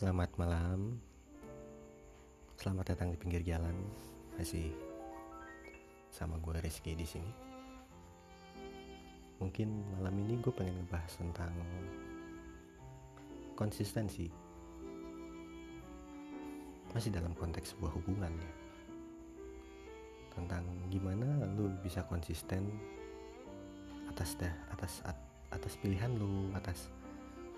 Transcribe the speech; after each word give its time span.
Selamat 0.00 0.32
malam. 0.40 0.96
Selamat 2.56 2.96
datang 2.96 3.12
di 3.12 3.20
pinggir 3.20 3.44
jalan. 3.44 3.76
Masih 4.40 4.72
sama 6.08 6.40
gue 6.40 6.56
Rizky 6.56 6.96
di 6.96 7.04
sini. 7.04 7.28
Mungkin 9.44 9.68
malam 10.00 10.16
ini 10.24 10.40
gue 10.40 10.48
pengen 10.56 10.80
ngebahas 10.80 11.20
tentang 11.20 11.52
konsistensi. 13.52 14.32
Masih 16.96 17.12
dalam 17.12 17.36
konteks 17.36 17.76
sebuah 17.76 17.92
hubungan 18.00 18.32
ya. 18.32 18.52
Tentang 20.32 20.64
gimana 20.88 21.44
lu 21.60 21.68
bisa 21.84 22.08
konsisten 22.08 22.72
atas 24.08 24.32
dah 24.40 24.54
atas 24.72 25.04
atas 25.52 25.76
pilihan 25.76 26.16
lu, 26.16 26.48
atas 26.56 26.88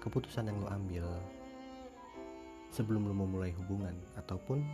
keputusan 0.02 0.50
yang 0.50 0.58
lu 0.58 0.66
ambil 0.66 1.06
sebelum 2.72 3.04
lu 3.04 3.12
memulai 3.12 3.52
hubungan 3.52 3.92
ataupun 4.16 4.64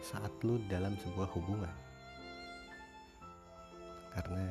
saat 0.00 0.32
lu 0.42 0.56
dalam 0.72 0.96
sebuah 0.98 1.28
hubungan. 1.36 1.70
Karena 4.16 4.44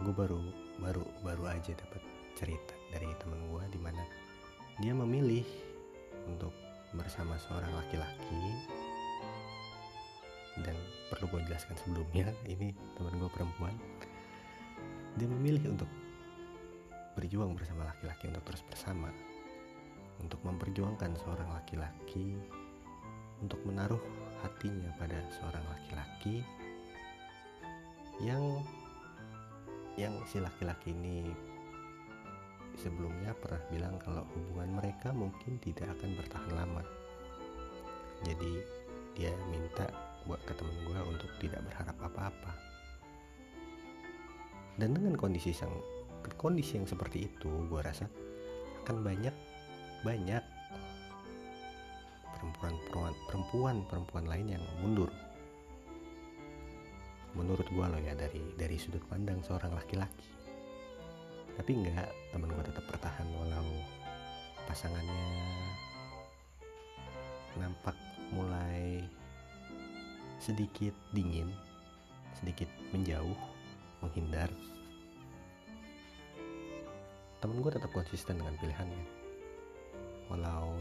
gue 0.00 0.14
baru 0.16 0.40
baru 0.80 1.04
baru 1.20 1.44
aja 1.52 1.76
dapat 1.76 2.00
cerita 2.32 2.72
dari 2.88 3.12
temen 3.20 3.52
gue 3.52 3.64
di 3.68 3.80
mana 3.80 4.00
dia 4.80 4.96
memilih 4.96 5.44
untuk 6.24 6.56
bersama 6.96 7.36
seorang 7.36 7.70
laki-laki. 7.76 8.42
Dan 10.60 10.76
perlu 11.12 11.30
gue 11.36 11.40
jelaskan 11.46 11.76
sebelumnya 11.78 12.32
ini 12.48 12.72
temen 12.96 13.14
gue 13.20 13.30
perempuan. 13.30 13.76
Dia 15.20 15.28
memilih 15.28 15.76
untuk 15.76 15.88
berjuang 17.14 17.52
bersama 17.52 17.86
laki-laki 17.86 18.32
untuk 18.32 18.44
terus 18.48 18.64
bersama 18.64 19.12
untuk 20.22 20.40
memperjuangkan 20.44 21.16
seorang 21.20 21.48
laki-laki 21.52 22.36
untuk 23.40 23.60
menaruh 23.64 24.00
hatinya 24.44 24.92
pada 25.00 25.16
seorang 25.32 25.64
laki-laki 25.68 26.44
yang 28.20 28.60
yang 29.96 30.12
si 30.28 30.40
laki-laki 30.40 30.92
ini 30.92 31.28
sebelumnya 32.76 33.36
pernah 33.36 33.60
bilang 33.68 33.96
kalau 34.00 34.24
hubungan 34.32 34.80
mereka 34.80 35.12
mungkin 35.12 35.60
tidak 35.60 35.92
akan 35.98 36.16
bertahan 36.16 36.52
lama. 36.56 36.82
Jadi 38.24 38.52
dia 39.16 39.32
minta 39.48 39.88
buat 40.24 40.40
ke 40.44 40.52
temen 40.56 40.76
gue 40.84 41.00
untuk 41.04 41.30
tidak 41.40 41.60
berharap 41.68 41.96
apa-apa. 42.00 42.52
Dan 44.80 44.96
dengan 44.96 45.16
kondisi 45.16 45.52
yang 45.52 45.72
kondisi 46.40 46.80
yang 46.80 46.88
seperti 46.88 47.28
itu 47.28 47.52
gue 47.68 47.80
rasa 47.80 48.08
akan 48.84 49.04
banyak 49.04 49.34
banyak 50.00 50.40
perempuan-perempuan 52.40 53.12
perempuan-perempuan 53.28 54.24
lain 54.24 54.56
yang 54.56 54.64
mundur. 54.80 55.12
Menurut 57.36 57.68
gue 57.68 57.84
loh 57.84 58.00
ya 58.00 58.16
dari 58.16 58.40
dari 58.56 58.80
sudut 58.80 59.04
pandang 59.06 59.44
seorang 59.44 59.76
laki-laki. 59.76 60.28
Tapi 61.60 61.70
enggak 61.76 62.08
temen 62.32 62.48
gue 62.48 62.64
tetap 62.64 62.84
bertahan 62.88 63.28
walau 63.36 63.68
pasangannya 64.64 65.28
nampak 67.60 67.96
mulai 68.32 69.04
sedikit 70.40 70.96
dingin 71.12 71.52
sedikit 72.40 72.72
menjauh 72.96 73.36
menghindar. 74.00 74.48
Temen 77.44 77.60
gue 77.60 77.72
tetap 77.72 77.92
konsisten 77.92 78.40
dengan 78.40 78.56
pilihannya 78.56 79.19
walau 80.30 80.72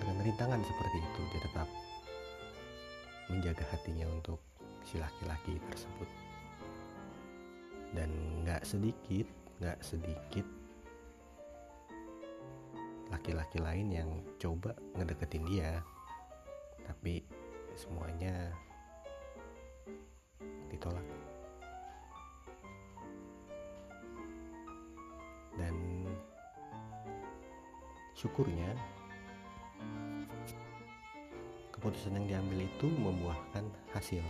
dengan 0.00 0.16
rintangan 0.24 0.62
seperti 0.64 0.98
itu 1.02 1.20
dia 1.34 1.40
tetap 1.44 1.68
menjaga 3.30 3.64
hatinya 3.70 4.06
untuk 4.10 4.40
si 4.86 4.96
laki-laki 4.96 5.60
tersebut. 5.70 6.08
Dan 7.90 8.10
nggak 8.46 8.62
sedikit 8.64 9.26
nggak 9.60 9.78
sedikit 9.84 10.46
laki-laki 13.12 13.58
lain 13.60 13.88
yang 13.92 14.10
coba 14.40 14.72
ngedeketin 14.96 15.44
dia. 15.44 15.82
Tapi 16.86 17.22
semuanya 17.76 18.50
ditolak 20.70 21.04
syukurnya 28.20 28.76
keputusan 31.72 32.20
yang 32.20 32.26
diambil 32.28 32.68
itu 32.68 32.88
membuahkan 33.00 33.64
hasil. 33.96 34.20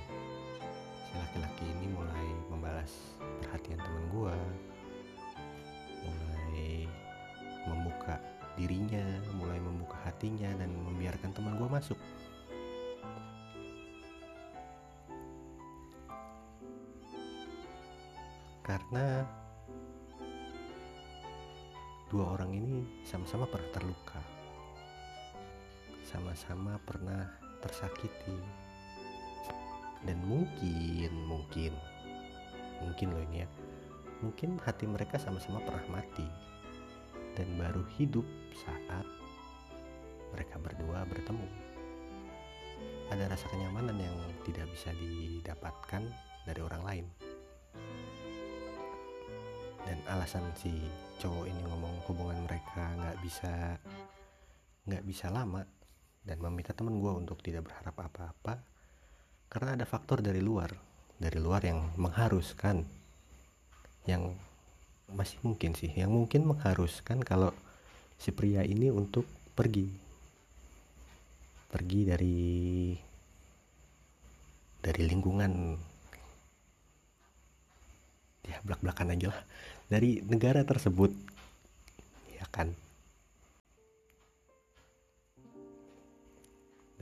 Si 1.03 1.12
laki-laki 1.19 1.67
ini 1.67 1.91
mulai 1.91 2.28
membalas 2.47 3.19
perhatian 3.43 3.83
teman 3.83 4.05
gua 4.15 4.39
mulai 6.06 6.87
membuka 7.67 8.15
dirinya 8.55 9.03
mulai 9.34 9.59
membuka 9.59 9.99
hatinya 10.07 10.55
dan 10.55 10.71
membiarkan 10.71 11.34
teman 11.34 11.59
gua 11.59 11.83
masuk. 11.83 11.99
Karena 18.62 19.27
dua 22.10 22.34
orang 22.34 22.50
ini 22.50 23.06
sama-sama 23.06 23.47
pernah 23.47 23.71
terluka. 23.71 24.19
Sama-sama 26.03 26.75
pernah 26.82 27.31
tersakiti. 27.62 28.34
Dan 30.03 30.19
mungkin 30.26 31.12
mungkin 31.31 31.71
mungkin 32.82 33.06
loh 33.15 33.22
ini 33.31 33.47
ya. 33.47 33.48
Mungkin 34.26 34.59
hati 34.59 34.91
mereka 34.91 35.22
sama-sama 35.22 35.62
pernah 35.62 36.03
mati. 36.03 36.26
Dan 37.38 37.54
baru 37.54 37.87
hidup 37.94 38.27
saat 38.59 39.06
mereka 40.34 40.59
berdua 40.59 41.06
bertemu. 41.06 41.47
Ada 43.15 43.31
rasa 43.31 43.47
kenyamanan 43.54 43.94
yang 43.94 44.19
tidak 44.42 44.66
bisa 44.75 44.91
didapatkan 44.98 46.03
dari 46.42 46.59
orang 46.59 46.82
lain 46.82 47.06
dan 49.91 49.99
alasan 50.06 50.47
si 50.55 50.71
cowok 51.19 51.51
ini 51.51 51.67
ngomong 51.67 52.06
hubungan 52.06 52.47
mereka 52.47 52.95
nggak 52.95 53.19
bisa 53.27 53.75
nggak 54.87 55.03
bisa 55.03 55.34
lama 55.34 55.67
dan 56.23 56.39
meminta 56.39 56.71
temen 56.71 57.03
gue 57.03 57.11
untuk 57.11 57.43
tidak 57.43 57.67
berharap 57.67 57.99
apa-apa 57.99 58.62
karena 59.51 59.75
ada 59.75 59.83
faktor 59.91 60.23
dari 60.23 60.39
luar 60.39 60.71
dari 61.19 61.43
luar 61.43 61.67
yang 61.67 61.91
mengharuskan 61.99 62.87
yang 64.06 64.31
masih 65.11 65.43
mungkin 65.43 65.75
sih 65.75 65.91
yang 65.91 66.15
mungkin 66.15 66.47
mengharuskan 66.47 67.27
kalau 67.27 67.51
si 68.21 68.31
pria 68.37 68.61
ini 68.61 68.93
untuk 68.93 69.25
pergi. 69.57 69.89
Pergi 71.72 72.01
dari 72.05 72.41
dari 74.84 75.03
lingkungan. 75.09 75.53
Ya 78.45 78.61
belak-belakan 78.61 79.17
aja 79.17 79.33
lah 79.33 79.41
dari 79.91 80.23
negara 80.23 80.62
tersebut. 80.62 81.11
Ya 82.31 82.47
kan? 82.55 82.71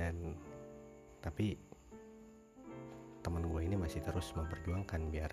Dan 0.01 0.33
tapi 1.21 1.61
teman 3.21 3.45
gue 3.45 3.61
ini 3.61 3.77
masih 3.77 4.01
terus 4.01 4.33
memperjuangkan 4.33 5.13
biar 5.13 5.31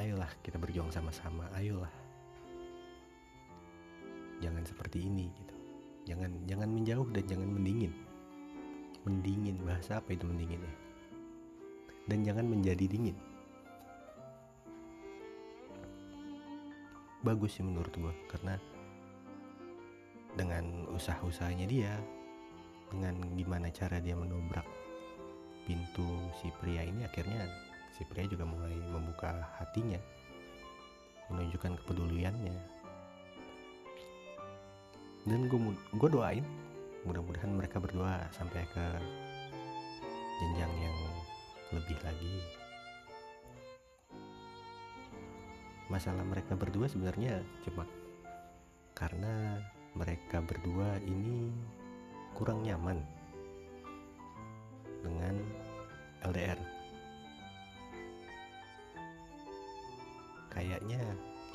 ayolah 0.00 0.30
kita 0.40 0.56
berjuang 0.56 0.88
sama-sama 0.88 1.44
ayolah. 1.60 1.92
Jangan 4.40 4.64
seperti 4.64 5.04
ini 5.04 5.28
gitu. 5.36 5.54
Jangan 6.08 6.48
jangan 6.48 6.72
menjauh 6.72 7.08
dan 7.12 7.24
jangan 7.28 7.52
mendingin. 7.52 7.92
Mendingin 9.04 9.60
bahasa 9.60 10.00
apa 10.00 10.16
itu 10.16 10.24
mendingin 10.24 10.64
ya 10.64 10.74
dan 12.08 12.24
jangan 12.24 12.48
menjadi 12.48 12.88
dingin 12.88 13.14
bagus 17.26 17.58
sih 17.58 17.64
menurut 17.66 17.90
gue 17.94 18.14
karena 18.30 18.54
dengan 20.38 20.86
usaha-usahanya 20.94 21.66
dia 21.66 21.94
dengan 22.88 23.18
gimana 23.34 23.68
cara 23.74 23.98
dia 23.98 24.14
menobrak 24.14 24.64
pintu 25.66 26.06
si 26.40 26.48
pria 26.62 26.86
ini 26.86 27.04
akhirnya 27.04 27.44
si 27.92 28.06
pria 28.06 28.24
juga 28.24 28.46
mulai 28.46 28.78
membuka 28.78 29.34
hatinya 29.60 29.98
menunjukkan 31.28 31.76
kepeduliannya. 31.84 32.56
Dan 35.28 35.44
gue 35.52 35.60
gue 35.76 36.08
doain 36.08 36.44
mudah-mudahan 37.04 37.52
mereka 37.52 37.76
berdua 37.78 38.24
sampai 38.32 38.64
ke 38.72 38.86
jenjang 40.40 40.72
yang 40.80 40.96
lebih 41.76 41.98
lagi 42.00 42.36
masalah 45.88 46.24
mereka 46.24 46.52
berdua 46.54 46.88
sebenarnya 46.88 47.40
cuma 47.64 47.88
karena 48.92 49.60
mereka 49.96 50.44
berdua 50.44 51.00
ini 51.04 51.52
kurang 52.36 52.60
nyaman 52.64 53.00
dengan 55.00 55.34
LDR 56.28 56.60
kayaknya 60.52 61.00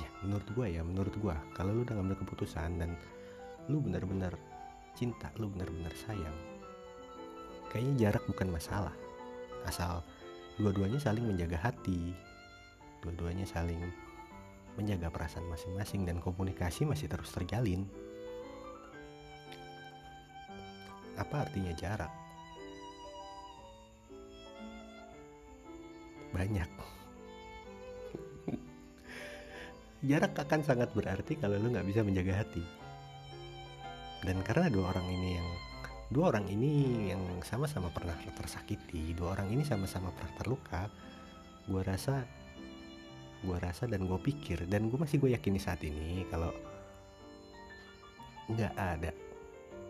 ya 0.01 0.09
menurut 0.25 0.47
gua 0.57 0.65
ya 0.65 0.81
menurut 0.81 1.15
gua 1.21 1.37
kalau 1.53 1.71
lu 1.77 1.85
udah 1.85 1.95
ngambil 1.97 2.17
keputusan 2.25 2.81
dan 2.81 2.97
lu 3.69 3.79
benar-benar 3.79 4.33
cinta 4.97 5.29
lu 5.37 5.49
benar-benar 5.49 5.93
sayang 5.93 6.37
kayaknya 7.73 7.93
jarak 8.05 8.23
bukan 8.29 8.53
masalah. 8.53 8.93
Asal 9.65 10.05
dua-duanya 10.61 11.01
saling 11.01 11.25
menjaga 11.25 11.57
hati 11.57 12.13
dua-duanya 13.01 13.43
saling 13.43 13.81
menjaga 14.75 15.13
perasaan 15.13 15.45
masing-masing 15.49 16.05
dan 16.07 16.17
komunikasi 16.17 16.85
masih 16.87 17.05
terus 17.09 17.29
terjalin. 17.29 17.85
Apa 21.13 21.45
artinya 21.45 21.73
jarak? 21.77 22.09
Banyak. 26.33 26.71
Jarak 30.09 30.33
akan 30.33 30.61
sangat 30.65 30.89
berarti 30.97 31.37
kalau 31.37 31.61
lu 31.61 31.69
nggak 31.69 31.85
bisa 31.85 32.01
menjaga 32.01 32.41
hati. 32.41 32.65
Dan 34.25 34.41
karena 34.41 34.73
dua 34.73 34.89
orang 34.89 35.05
ini 35.13 35.29
yang 35.37 35.49
dua 36.13 36.33
orang 36.33 36.45
ini 36.49 36.71
yang 37.09 37.21
sama-sama 37.41 37.89
pernah 37.89 38.13
tersakiti 38.37 39.17
dua 39.17 39.33
orang 39.33 39.49
ini 39.49 39.65
sama-sama 39.65 40.13
pernah 40.13 40.33
terluka 40.37 40.83
gue 41.65 41.81
rasa 41.81 42.21
gue 43.43 43.57
rasa 43.59 43.85
dan 43.85 44.07
gue 44.07 44.19
pikir 44.19 44.63
dan 44.71 44.87
gue 44.87 44.95
masih 44.95 45.19
gue 45.19 45.35
yakini 45.35 45.59
saat 45.59 45.83
ini 45.83 46.23
kalau 46.31 46.49
nggak 48.47 48.73
ada 48.75 49.11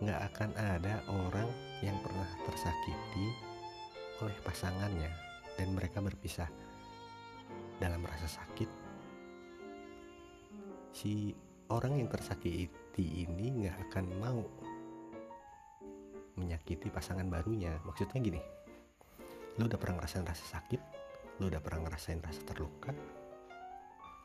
nggak 0.01 0.19
akan 0.33 0.49
ada 0.57 0.99
orang 1.07 1.47
yang 1.85 1.95
pernah 2.01 2.27
tersakiti 2.49 3.27
oleh 4.19 4.37
pasangannya 4.43 5.09
dan 5.55 5.71
mereka 5.71 6.01
berpisah 6.01 6.49
dalam 7.77 8.01
rasa 8.03 8.41
sakit. 8.41 8.69
Si 10.93 11.31
orang 11.69 12.03
yang 12.03 12.09
tersakiti 12.09 13.25
ini 13.25 13.63
nggak 13.63 13.77
akan 13.89 14.05
mau 14.17 14.41
menyakiti 16.35 16.89
pasangan 16.89 17.29
barunya. 17.29 17.77
Maksudnya 17.85 18.19
gini 18.19 18.41
lu 19.61 19.69
udah 19.69 19.77
pernah 19.77 20.01
ngerasain 20.01 20.25
rasa 20.25 20.45
sakit 20.57 20.81
lu 21.37 21.49
udah 21.49 21.61
pernah 21.61 21.85
ngerasain 21.85 22.21
rasa 22.25 22.41
terluka 22.41 22.89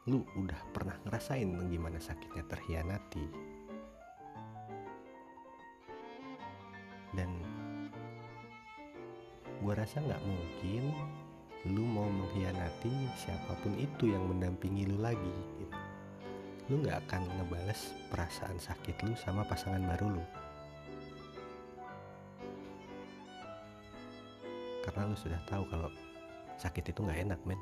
lu 0.09 0.25
udah 0.41 0.57
pernah 0.73 0.97
ngerasain 1.05 1.45
gimana 1.69 2.01
sakitnya 2.01 2.41
terhianati? 2.49 3.29
Dan 7.13 7.29
gue 9.61 9.75
rasa 9.77 10.01
nggak 10.01 10.25
mungkin 10.25 10.97
lu 11.69 11.85
mau 11.85 12.09
mengkhianati 12.09 13.13
siapa 13.21 13.53
pun 13.61 13.77
itu 13.77 14.09
yang 14.09 14.25
mendampingi 14.25 14.89
lu 14.89 14.97
lagi 15.05 15.35
gitu. 15.61 15.77
lu 16.69 16.85
nggak 16.85 17.01
akan 17.09 17.25
ngebales 17.41 17.97
perasaan 18.13 18.61
sakit 18.61 19.01
lu 19.05 19.13
sama 19.17 19.41
pasangan 19.45 19.81
baru 19.85 20.21
lu. 20.21 20.25
Karena 24.85 25.09
lu 25.09 25.17
sudah 25.17 25.41
tahu 25.49 25.65
kalau 25.69 25.89
sakit 26.61 26.93
itu 26.93 27.01
nggak 27.05 27.25
enak 27.29 27.41
men 27.49 27.61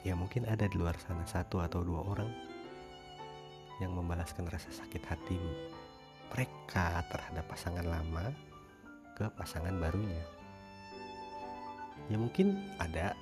ya 0.00 0.16
mungkin 0.16 0.48
ada 0.48 0.64
di 0.64 0.76
luar 0.80 0.96
sana 0.96 1.24
satu 1.28 1.60
atau 1.60 1.84
dua 1.84 2.00
orang 2.04 2.30
yang 3.80 3.96
membalaskan 3.96 4.48
rasa 4.48 4.68
sakit 4.72 5.02
hati 5.08 5.40
mereka 6.30 7.02
terhadap 7.10 7.44
pasangan 7.50 7.82
lama 7.82 8.30
ke 9.18 9.26
pasangan 9.34 9.74
barunya. 9.76 10.24
Ya 12.06 12.16
mungkin 12.16 12.70
ada. 12.78 13.12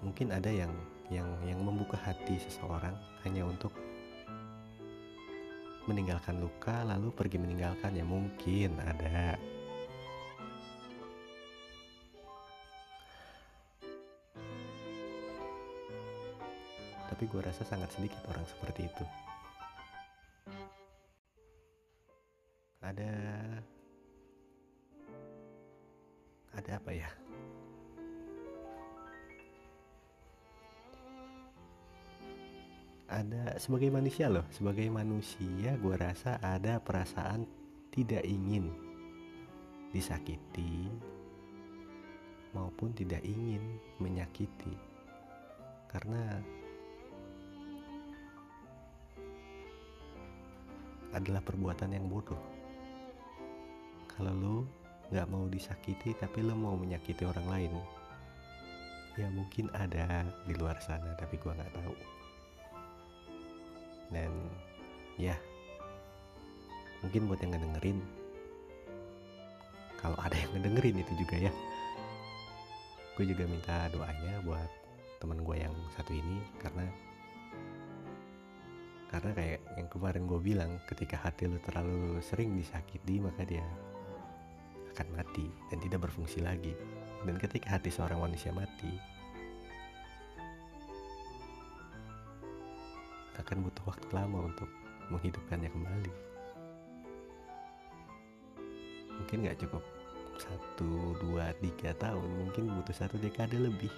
Mungkin 0.00 0.32
ada 0.32 0.48
yang 0.48 0.72
yang 1.12 1.28
yang 1.44 1.60
membuka 1.62 2.00
hati 2.00 2.40
seseorang 2.40 2.96
hanya 3.22 3.46
untuk 3.46 3.70
meninggalkan 5.86 6.40
luka 6.40 6.82
lalu 6.82 7.12
pergi 7.12 7.38
meninggalkan. 7.38 7.92
Ya 7.92 8.02
mungkin 8.02 8.80
ada 8.80 9.36
tapi 17.06 17.24
gue 17.30 17.40
rasa 17.42 17.62
sangat 17.62 17.90
sedikit 17.94 18.22
orang 18.30 18.44
seperti 18.46 18.86
itu. 18.90 19.04
Ada 22.82 23.12
ada 26.56 26.70
apa 26.78 26.90
ya? 26.94 27.10
Ada 33.06 33.62
sebagai 33.62 33.90
manusia 33.94 34.26
loh 34.26 34.46
sebagai 34.50 34.90
manusia 34.90 35.78
gue 35.78 35.94
rasa 35.94 36.42
ada 36.42 36.82
perasaan 36.82 37.46
tidak 37.94 38.26
ingin 38.26 38.74
disakiti 39.94 40.90
maupun 42.56 42.92
tidak 42.96 43.20
ingin 43.22 43.80
menyakiti. 44.00 44.74
Karena 45.88 46.40
adalah 51.18 51.40
perbuatan 51.40 51.96
yang 51.96 52.06
bodoh. 52.06 52.38
Kalau 54.16 54.32
lu 54.32 54.56
nggak 55.12 55.28
mau 55.30 55.46
disakiti 55.46 56.16
tapi 56.18 56.42
lo 56.42 56.56
mau 56.58 56.74
menyakiti 56.74 57.22
orang 57.22 57.46
lain 57.46 57.72
ya 59.14 59.30
mungkin 59.30 59.70
ada 59.70 60.26
di 60.44 60.52
luar 60.58 60.76
sana 60.82 61.14
tapi 61.16 61.40
gua 61.40 61.56
nggak 61.56 61.72
tahu. 61.72 61.94
Dan 64.12 64.32
ya 65.16 65.36
mungkin 67.00 67.28
buat 67.28 67.40
yang 67.40 67.56
ngedengerin 67.56 67.98
kalau 70.00 70.16
ada 70.20 70.36
yang 70.36 70.52
ngedengerin 70.54 71.02
itu 71.02 71.12
juga 71.18 71.36
ya. 71.48 71.52
Gue 73.16 73.24
juga 73.24 73.48
minta 73.48 73.88
doanya 73.88 74.44
buat 74.44 74.68
teman 75.18 75.40
gue 75.40 75.56
yang 75.56 75.72
satu 75.96 76.12
ini 76.12 76.44
karena 76.60 76.84
karena 79.06 79.30
kayak 79.32 79.60
yang 79.78 79.88
kemarin 79.88 80.26
gue 80.26 80.40
bilang 80.42 80.82
ketika 80.90 81.16
hati 81.22 81.46
lu 81.46 81.62
terlalu 81.62 82.18
sering 82.18 82.58
disakiti 82.58 83.22
maka 83.22 83.46
dia 83.46 83.62
akan 84.96 85.12
mati 85.12 85.46
dan 85.68 85.78
tidak 85.84 86.08
berfungsi 86.08 86.40
lagi. 86.40 86.72
Dan 87.20 87.36
ketika 87.36 87.76
hati 87.76 87.92
seorang 87.92 88.22
manusia 88.22 88.48
mati, 88.54 88.88
akan 93.36 93.60
butuh 93.60 93.84
waktu 93.84 94.08
lama 94.16 94.48
untuk 94.48 94.70
menghidupkannya 95.12 95.68
kembali. 95.68 96.12
Mungkin 99.20 99.48
gak 99.48 99.60
cukup 99.60 99.84
satu, 100.40 101.16
dua, 101.20 101.52
tiga 101.60 101.92
tahun, 101.96 102.28
mungkin 102.40 102.72
butuh 102.80 102.96
satu 102.96 103.20
dekade 103.20 103.60
lebih. 103.60 103.92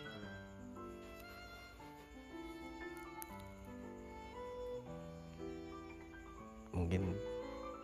Mungkin 6.79 7.03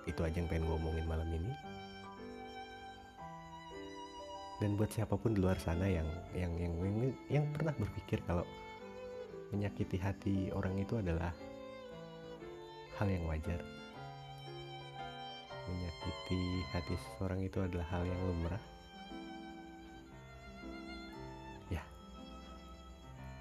itu 0.06 0.20
aja 0.22 0.36
yang 0.38 0.46
pengen 0.46 0.70
gue 0.70 0.76
omongin 0.78 1.06
malam 1.10 1.28
ini. 1.34 1.52
Dan 4.62 4.78
buat 4.78 4.88
siapa 4.94 5.18
pun 5.18 5.34
di 5.34 5.42
luar 5.42 5.58
sana 5.58 5.90
yang 5.90 6.06
yang 6.30 6.54
yang 6.54 6.72
yang, 6.78 7.12
yang 7.26 7.44
pernah 7.50 7.74
berpikir 7.74 8.22
kalau 8.22 8.46
menyakiti 9.50 9.98
hati 9.98 10.54
orang 10.54 10.78
itu 10.78 10.94
adalah 10.94 11.34
hal 12.94 13.08
yang 13.10 13.26
wajar. 13.26 13.58
Menyakiti 15.66 16.42
hati 16.70 16.94
seseorang 16.94 17.42
itu 17.42 17.58
adalah 17.58 17.86
hal 17.90 18.02
yang 18.06 18.20
lumrah. 18.30 18.62
Ya. 21.72 21.82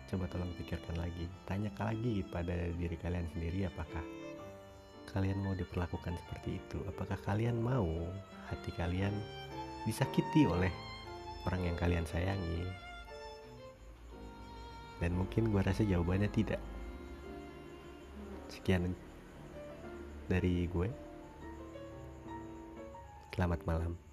Coba 0.10 0.26
tolong 0.34 0.50
pikirkan 0.58 0.98
lagi. 0.98 1.30
Tanya 1.46 1.70
lagi 1.78 2.26
pada 2.26 2.74
diri 2.74 2.98
kalian 2.98 3.30
sendiri 3.38 3.70
apakah 3.70 4.02
kalian 5.13 5.39
mau 5.46 5.53
diperlakukan 5.53 6.17
seperti 6.25 6.58
itu? 6.58 6.82
Apakah 6.89 7.15
kalian 7.22 7.62
mau 7.62 7.88
hati 8.50 8.74
kalian 8.74 9.13
disakiti 9.86 10.50
oleh 10.50 10.74
orang 11.46 11.70
yang 11.70 11.77
kalian 11.77 12.05
sayangi? 12.10 12.65
Dan 14.98 15.13
mungkin 15.13 15.53
gue 15.53 15.62
rasa 15.62 15.86
jawabannya 15.86 16.29
tidak. 16.34 16.62
Sekian 18.50 18.98
dari 20.25 20.65
gue. 20.65 20.89
Selamat 23.34 23.65
malam 23.65 24.12